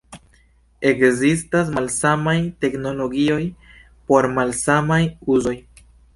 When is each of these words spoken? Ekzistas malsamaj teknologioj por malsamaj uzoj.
Ekzistas 0.91 1.69
malsamaj 1.75 2.35
teknologioj 2.65 3.39
por 4.09 4.31
malsamaj 4.41 5.01
uzoj. 5.37 5.55